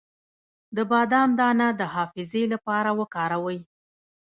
[0.75, 3.59] د بادام دانه د حافظې لپاره وکاروئ